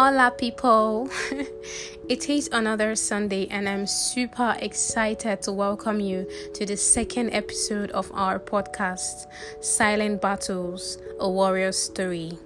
Hola, 0.00 0.30
people. 0.30 1.10
it 2.08 2.30
is 2.30 2.48
another 2.52 2.94
Sunday, 2.94 3.48
and 3.48 3.68
I'm 3.68 3.84
super 3.84 4.54
excited 4.60 5.42
to 5.42 5.50
welcome 5.50 5.98
you 5.98 6.24
to 6.54 6.64
the 6.64 6.76
second 6.76 7.30
episode 7.30 7.90
of 7.90 8.08
our 8.14 8.38
podcast, 8.38 9.26
Silent 9.60 10.22
Battles 10.22 10.98
A 11.18 11.28
Warrior 11.28 11.72
Story. 11.72 12.38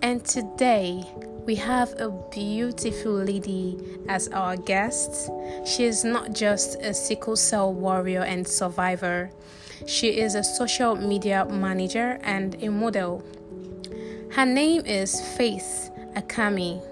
And 0.00 0.24
today, 0.24 1.04
we 1.44 1.54
have 1.56 1.92
a 2.00 2.08
beautiful 2.32 3.12
lady 3.12 3.76
as 4.08 4.28
our 4.28 4.56
guest. 4.56 5.30
She 5.66 5.84
is 5.84 6.02
not 6.02 6.32
just 6.32 6.80
a 6.80 6.94
sickle 6.94 7.36
cell 7.36 7.74
warrior 7.74 8.22
and 8.22 8.48
survivor, 8.48 9.30
she 9.84 10.18
is 10.18 10.34
a 10.34 10.42
social 10.42 10.96
media 10.96 11.44
manager 11.44 12.18
and 12.22 12.56
a 12.62 12.70
model. 12.70 13.22
Her 14.30 14.46
name 14.46 14.86
is 14.86 15.20
Faith 15.36 15.89
Akami. 16.14 16.82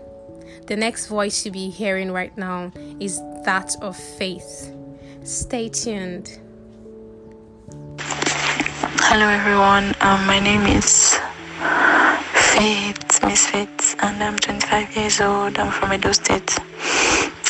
The 0.67 0.77
next 0.77 1.07
voice 1.07 1.45
you'll 1.45 1.55
be 1.55 1.71
hearing 1.71 2.13
right 2.13 2.37
now 2.37 2.73
is 3.01 3.21
that 3.45 3.75
of 3.83 3.97
Faith. 3.97 4.73
Stay 5.25 5.69
tuned. 5.69 6.39
Hello, 9.11 9.27
everyone. 9.27 9.95
Um, 10.01 10.27
my 10.27 10.39
name 10.39 10.67
is 10.67 11.19
Faith, 12.53 13.25
Miss 13.25 13.47
Faith, 13.47 13.97
and 14.01 14.23
I'm 14.23 14.37
25 14.37 14.97
years 14.97 15.21
old. 15.21 15.59
I'm 15.59 15.73
from 15.73 15.93
Edo 15.93 16.13
State. 16.13 16.59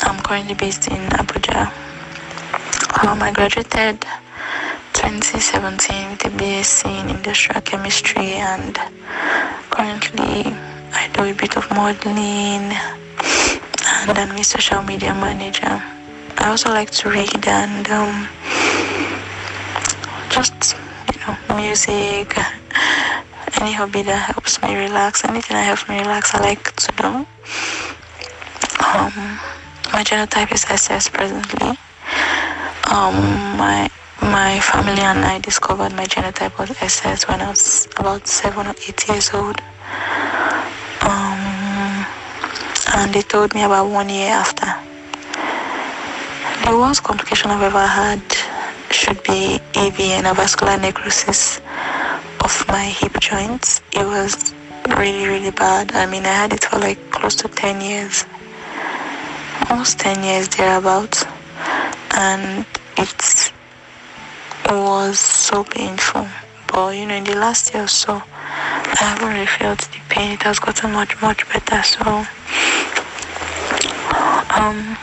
I'm 0.03 0.19
currently 0.23 0.55
based 0.55 0.87
in 0.87 1.01
Abuja. 1.19 1.67
Um, 3.05 3.21
I 3.21 3.31
graduated 3.33 4.01
2017 4.93 6.11
with 6.11 6.25
a 6.25 6.29
BSc 6.29 6.85
in 6.85 7.09
Industrial 7.09 7.61
Chemistry, 7.61 8.33
and 8.33 8.77
currently 9.69 10.55
I 10.99 11.07
do 11.13 11.23
a 11.23 11.33
bit 11.33 11.55
of 11.55 11.63
modeling. 11.71 12.75
And 14.03 14.17
I'm 14.19 14.35
a 14.35 14.43
social 14.43 14.83
media 14.83 15.13
manager. 15.15 15.81
I 16.37 16.49
also 16.49 16.69
like 16.71 16.91
to 16.99 17.09
read 17.09 17.47
and 17.47 17.87
um, 17.89 18.27
just 20.29 20.75
you 21.13 21.19
know 21.23 21.55
music. 21.55 22.35
Any 23.61 23.71
hobby 23.79 24.01
that 24.03 24.19
helps 24.31 24.61
me 24.61 24.75
relax 24.75 25.23
anything 25.23 25.55
that 25.55 25.63
helps 25.63 25.87
me 25.87 25.99
relax 25.99 26.35
i 26.35 26.39
like 26.39 26.75
to 26.83 26.91
do. 27.01 27.07
Um, 28.83 29.15
my 29.93 30.03
genotype 30.03 30.51
is 30.51 30.65
ss 30.65 31.07
presently. 31.07 31.79
Um, 32.91 33.15
my 33.55 33.89
my 34.21 34.59
family 34.59 35.01
and 35.01 35.23
i 35.23 35.39
discovered 35.39 35.93
my 35.93 36.05
genotype 36.05 36.59
was 36.59 36.71
ss 36.81 37.25
when 37.29 37.39
i 37.41 37.49
was 37.49 37.87
about 37.97 38.27
seven 38.27 38.67
or 38.67 38.75
eight 38.87 39.07
years 39.07 39.33
old 39.33 39.61
um, 41.05 42.05
and 42.95 43.13
they 43.13 43.21
told 43.21 43.53
me 43.53 43.63
about 43.63 43.89
one 43.89 44.09
year 44.09 44.31
after 44.31 44.67
the 46.65 46.77
worst 46.77 47.03
complication 47.03 47.51
i've 47.51 47.61
ever 47.61 47.85
had 47.85 48.21
should 48.91 49.21
be 49.23 49.59
avn 49.73 50.23
avascular 50.31 50.79
necrosis 50.81 51.59
of 52.43 52.67
my 52.67 52.85
hip 52.85 53.19
joints. 53.19 53.81
It 53.93 54.05
was 54.05 54.53
really, 54.97 55.27
really 55.27 55.51
bad. 55.51 55.91
I 55.93 56.05
mean, 56.05 56.25
I 56.25 56.33
had 56.41 56.53
it 56.53 56.63
for 56.65 56.79
like 56.79 56.99
close 57.11 57.35
to 57.35 57.47
10 57.47 57.81
years, 57.81 58.25
almost 59.69 59.99
10 59.99 60.23
years 60.23 60.47
thereabouts, 60.49 61.25
and 62.15 62.65
it 62.97 63.51
was 64.69 65.19
so 65.19 65.63
painful. 65.63 66.27
But 66.67 66.95
you 66.97 67.05
know, 67.05 67.15
in 67.15 67.23
the 67.23 67.35
last 67.35 67.73
year 67.73 67.83
or 67.83 67.87
so, 67.87 68.13
I 68.13 68.97
haven't 68.99 69.27
really 69.27 69.45
felt 69.45 69.87
pain. 70.19 70.31
It 70.33 70.43
has 70.43 70.59
gotten 70.59 70.91
much, 70.91 71.13
much 71.21 71.41
better. 71.51 71.81
So, 71.83 72.03
um, 74.59 74.97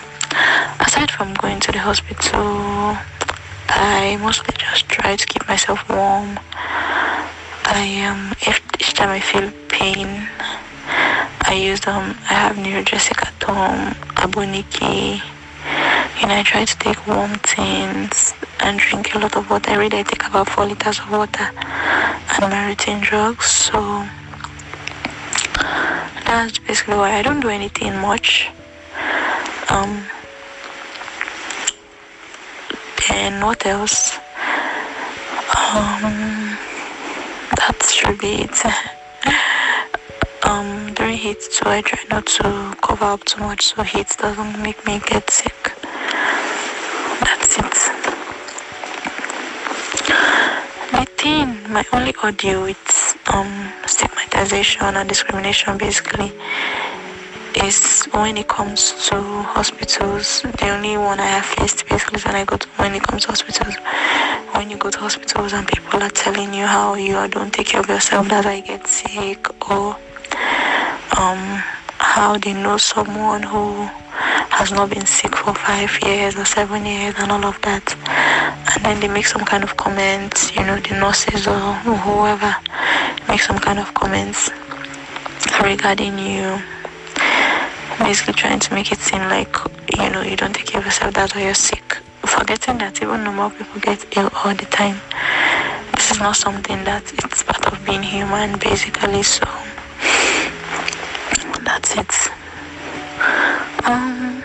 aside 0.87 1.10
from 1.10 1.32
going 1.34 1.59
to 1.60 1.72
the 1.72 1.78
hospital, 1.78 2.97
I 3.69 4.19
mostly 4.21 4.54
just 4.59 4.88
try 4.88 5.16
to 5.16 5.27
keep 5.27 5.47
myself 5.49 5.78
warm 5.88 6.38
I 7.65 8.04
um 8.09 8.32
if 8.50 8.56
each 8.81 8.93
time 8.94 9.10
I 9.10 9.21
feel 9.21 9.50
pain, 9.69 10.28
I 11.50 11.54
use 11.71 11.83
um 11.87 12.06
I 12.31 12.34
have 12.43 12.56
Neurogesic 12.56 13.19
at 13.28 13.43
home, 13.43 13.94
Aboniki. 14.22 15.21
Know, 16.27 16.34
I 16.34 16.43
try 16.43 16.65
to 16.65 16.77
take 16.78 17.06
warm 17.06 17.34
things 17.54 18.34
and 18.60 18.78
drink 18.81 19.15
a 19.15 19.19
lot 19.19 19.37
of 19.37 19.48
water. 19.50 19.71
Every 19.71 19.88
day 19.88 20.00
I 20.00 20.03
take 20.03 20.25
about 20.27 20.48
four 20.48 20.66
liters 20.66 20.98
of 20.98 21.10
water 21.10 21.47
and 22.34 22.41
my 22.53 22.69
routine 22.69 23.00
drugs. 23.00 23.47
So 23.47 23.78
that's 26.36 26.58
basically 26.58 26.97
why 26.97 27.12
I 27.19 27.22
don't 27.22 27.41
do 27.41 27.48
anything 27.48 27.94
much. 27.97 28.48
Um 29.69 30.06
what 33.47 33.64
else? 33.64 34.19
Um 35.56 36.58
that 37.58 37.78
should 37.97 38.19
be 38.19 38.32
it. 38.44 38.58
um, 40.47 40.92
during 40.94 41.16
heat, 41.16 41.41
so 41.42 41.70
I 41.70 41.80
try 41.82 42.02
not 42.10 42.26
to 42.26 42.76
cover 42.82 43.04
up 43.04 43.24
too 43.24 43.41
much 43.41 43.62
so 43.74 43.82
heat 43.82 44.08
doesn't 44.18 44.60
make 44.62 44.84
me 44.86 45.00
get 45.06 45.30
sick. 45.30 45.60
That's 47.24 47.53
it. 47.64 47.76
My 50.92 51.04
thing, 51.20 51.72
my 51.72 51.84
only 51.92 52.14
audio 52.22 52.64
it's 52.64 53.16
um 53.32 53.72
stigmatization 53.97 54.95
and 54.97 55.09
discrimination 55.09 55.79
basically 55.79 56.31
is 57.65 58.05
when 58.12 58.37
it 58.37 58.47
comes 58.47 58.93
to 59.09 59.17
hospitals. 59.57 60.43
The 60.43 60.69
only 60.69 60.99
one 60.99 61.19
I 61.19 61.31
have 61.39 61.47
faced 61.47 61.89
basically 61.89 62.21
when 62.21 62.34
I 62.37 62.45
go 62.45 62.57
to 62.59 62.69
when 62.77 62.95
it 62.95 63.03
comes 63.03 63.23
to 63.23 63.29
hospitals. 63.29 63.75
When 64.55 64.69
you 64.71 64.77
go 64.77 64.91
to 64.91 64.99
hospitals 64.99 65.55
and 65.55 65.67
people 65.67 66.03
are 66.03 66.11
telling 66.11 66.53
you 66.53 66.67
how 66.67 66.95
you 66.95 67.17
are, 67.17 67.29
don't 67.29 67.53
take 67.53 67.69
care 67.69 67.81
of 67.81 67.89
yourself, 67.89 68.29
that 68.29 68.45
I 68.45 68.61
get 68.61 68.87
sick, 68.87 69.41
or 69.71 69.97
um, 71.17 71.43
how 71.99 72.37
they 72.37 72.53
know 72.53 72.77
someone 72.77 73.43
who 73.43 73.89
has 74.59 74.73
not 74.73 74.91
been 74.91 75.07
sick 75.07 75.34
for 75.34 75.55
five 75.55 75.93
years 76.03 76.37
or 76.37 76.45
seven 76.45 76.84
years 76.84 77.15
and 77.19 77.33
all 77.33 77.45
of 77.45 77.61
that. 77.63 77.87
And 78.75 78.84
then 78.84 79.01
they 79.01 79.09
make 79.09 79.27
some 79.27 79.45
kind 79.45 79.65
of 79.65 79.77
comments, 79.78 80.55
you 80.55 80.65
know, 80.67 80.78
the 80.81 80.95
nurses 81.01 81.47
or 81.47 81.59
whoever 82.05 82.55
some 83.38 83.58
kind 83.58 83.78
of 83.78 83.92
comments 83.94 84.50
regarding 85.62 86.19
you. 86.19 86.58
Basically 87.98 88.34
trying 88.34 88.60
to 88.60 88.74
make 88.74 88.92
it 88.92 88.98
seem 88.98 89.22
like 89.22 89.54
you 89.97 90.10
know 90.10 90.22
you 90.22 90.36
don't 90.36 90.54
take 90.54 90.66
care 90.66 90.80
of 90.80 90.86
yourself 90.86 91.14
that's 91.14 91.34
why 91.34 91.42
you're 91.42 91.54
sick. 91.54 91.98
Forgetting 92.24 92.78
that 92.78 93.02
even 93.02 93.24
normal 93.24 93.50
people 93.50 93.80
get 93.80 94.04
ill 94.16 94.30
all 94.44 94.54
the 94.54 94.66
time. 94.66 95.00
This 95.94 96.10
is 96.12 96.19
not 96.20 96.36
something 96.36 96.84
that 96.84 97.04
it's 97.24 97.42
part 97.42 97.66
of 97.72 97.84
being 97.84 98.02
human 98.02 98.58
basically 98.58 99.22
so 99.22 99.44
that's 101.64 101.97
it. 101.97 102.12
Um 103.84 104.44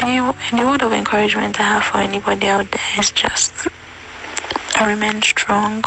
the, 0.00 0.34
the 0.56 0.66
word 0.66 0.82
of 0.82 0.92
encouragement 0.92 1.58
I 1.60 1.64
have 1.64 1.84
for 1.84 1.98
anybody 1.98 2.48
out 2.48 2.70
there 2.70 3.00
is 3.00 3.10
just 3.12 3.68
remain 4.86 5.22
strong. 5.22 5.84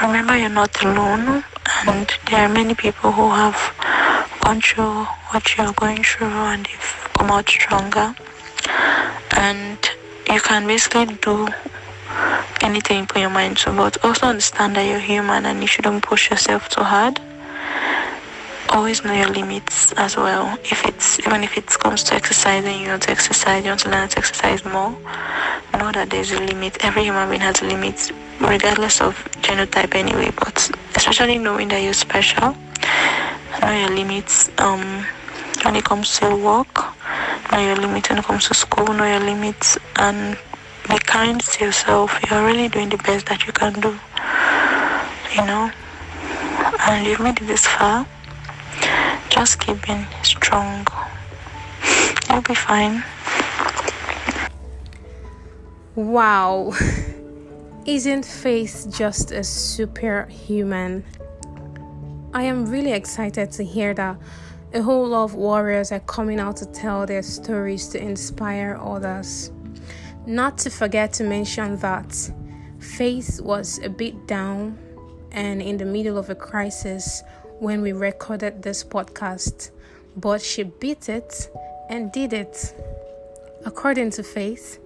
Remember 0.00 0.36
you're 0.36 0.48
not 0.48 0.82
alone 0.82 1.44
and 1.86 2.10
there 2.30 2.46
are 2.46 2.52
many 2.52 2.74
people 2.74 3.12
who 3.12 3.28
have 3.30 3.58
gone 4.40 4.60
through 4.60 5.04
what 5.30 5.56
you're 5.56 5.72
going 5.74 6.02
through 6.02 6.26
and 6.26 6.66
they've 6.66 7.10
come 7.14 7.30
out 7.30 7.48
stronger. 7.48 8.14
And 9.36 9.78
you 10.30 10.40
can 10.40 10.66
basically 10.66 11.14
do 11.16 11.48
anything 12.62 13.00
you 13.00 13.06
put 13.06 13.20
your 13.20 13.30
mind 13.30 13.58
to 13.58 13.72
but 13.72 14.02
also 14.04 14.26
understand 14.26 14.76
that 14.76 14.88
you're 14.88 14.98
human 14.98 15.44
and 15.44 15.60
you 15.60 15.66
shouldn't 15.66 16.02
push 16.02 16.30
yourself 16.30 16.68
too 16.68 16.82
hard. 16.82 17.20
Always 18.70 19.04
know 19.04 19.12
your 19.12 19.28
limits 19.28 19.92
as 19.92 20.16
well. 20.16 20.58
If 20.64 20.84
it's 20.86 21.20
even 21.20 21.44
if 21.44 21.56
it 21.56 21.66
comes 21.66 22.02
to 22.04 22.14
exercising 22.14 22.80
you 22.80 22.88
want 22.88 23.02
to 23.02 23.10
exercise 23.10 23.62
you 23.62 23.70
want 23.70 23.80
to 23.80 23.90
learn 23.90 24.08
to 24.08 24.18
exercise 24.18 24.64
more 24.64 24.96
know 25.84 25.92
that 25.92 26.08
there's 26.08 26.32
a 26.32 26.40
limit. 26.40 26.82
Every 26.82 27.04
human 27.04 27.28
being 27.28 27.42
has 27.42 27.60
a 27.60 27.66
limit 27.66 28.10
regardless 28.40 29.02
of 29.02 29.12
genotype 29.42 29.94
anyway 29.94 30.30
but 30.34 30.56
especially 30.96 31.36
knowing 31.38 31.68
that 31.68 31.82
you're 31.82 31.92
special 31.92 32.56
know 33.60 33.72
your 33.82 33.90
limits 33.90 34.50
um 34.58 35.04
when 35.62 35.76
it 35.76 35.84
comes 35.84 36.18
to 36.18 36.34
work 36.36 36.74
know 37.52 37.60
your 37.60 37.76
limits 37.76 38.08
when 38.08 38.18
it 38.18 38.24
comes 38.24 38.48
to 38.48 38.54
school 38.54 38.86
know 38.94 39.04
your 39.04 39.20
limits 39.20 39.78
and 39.96 40.38
be 40.88 40.98
kind 40.98 41.40
to 41.40 41.64
yourself. 41.64 42.18
You're 42.30 42.44
really 42.44 42.68
doing 42.68 42.88
the 42.88 42.98
best 42.98 43.26
that 43.26 43.46
you 43.46 43.52
can 43.52 43.74
do 43.74 43.98
you 45.36 45.44
know? 45.50 45.70
And 46.86 47.06
you've 47.06 47.20
made 47.20 47.40
it 47.42 47.46
this 47.46 47.66
far. 47.66 48.06
Just 49.28 49.60
keep 49.60 49.84
being 49.86 50.06
strong. 50.22 50.86
You'll 52.30 52.42
be 52.42 52.54
fine 52.54 53.04
wow 55.94 56.72
isn't 57.86 58.24
faith 58.24 58.86
just 58.90 59.30
a 59.30 59.44
superhuman 59.44 61.04
I 62.34 62.42
am 62.42 62.66
really 62.66 62.90
excited 62.90 63.52
to 63.52 63.64
hear 63.64 63.94
that 63.94 64.18
a 64.74 64.82
whole 64.82 65.06
lot 65.06 65.22
of 65.22 65.34
warriors 65.36 65.92
are 65.92 66.00
coming 66.00 66.40
out 66.40 66.56
to 66.56 66.66
tell 66.66 67.06
their 67.06 67.22
stories 67.22 67.86
to 67.88 68.02
inspire 68.02 68.76
others. 68.82 69.52
Not 70.26 70.58
to 70.58 70.70
forget 70.70 71.12
to 71.14 71.24
mention 71.24 71.76
that 71.76 72.32
Faith 72.80 73.40
was 73.40 73.78
a 73.84 73.88
bit 73.88 74.26
down 74.26 74.76
and 75.30 75.62
in 75.62 75.76
the 75.76 75.84
middle 75.84 76.18
of 76.18 76.28
a 76.28 76.34
crisis 76.34 77.22
when 77.60 77.82
we 77.82 77.92
recorded 77.92 78.62
this 78.62 78.82
podcast, 78.82 79.70
but 80.16 80.42
she 80.42 80.64
beat 80.64 81.08
it 81.08 81.48
and 81.88 82.10
did 82.10 82.32
it. 82.32 82.74
According 83.64 84.10
to 84.10 84.24
Faith, 84.24 84.80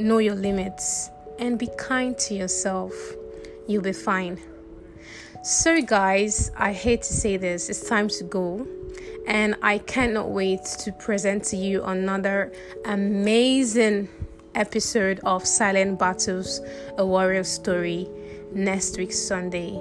know 0.00 0.18
your 0.18 0.34
limits 0.34 1.10
and 1.38 1.58
be 1.58 1.68
kind 1.78 2.16
to 2.18 2.34
yourself. 2.34 2.92
You'll 3.66 3.82
be 3.82 3.92
fine. 3.92 4.40
So, 5.42 5.80
guys, 5.80 6.50
I 6.56 6.72
hate 6.72 7.02
to 7.02 7.12
say 7.12 7.36
this, 7.36 7.70
it's 7.70 7.88
time 7.88 8.08
to 8.08 8.24
go. 8.24 8.66
And 9.26 9.56
I 9.62 9.78
cannot 9.78 10.30
wait 10.30 10.64
to 10.80 10.92
present 10.92 11.44
to 11.44 11.56
you 11.56 11.84
another 11.84 12.52
amazing 12.84 14.08
episode 14.54 15.20
of 15.24 15.46
Silent 15.46 15.98
Battles, 15.98 16.60
a 16.98 17.06
warrior 17.06 17.44
story 17.44 18.08
next 18.52 18.98
week, 18.98 19.12
Sunday. 19.12 19.80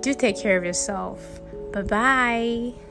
Do 0.00 0.14
take 0.14 0.38
care 0.38 0.58
of 0.58 0.64
yourself. 0.64 1.40
Bye 1.72 1.82
bye. 1.82 2.89